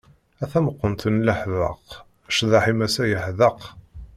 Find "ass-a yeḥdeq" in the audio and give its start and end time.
2.85-3.59